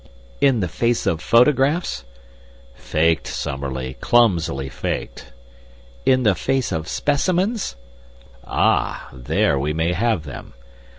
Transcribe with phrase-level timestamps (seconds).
[0.41, 2.05] "In the face of photographs?"
[2.73, 3.97] "Faked, Summerlee!
[4.01, 5.31] Clumsily faked!"
[6.07, 7.75] "In the face of specimens?"
[8.43, 10.55] "Ah, there we may have them!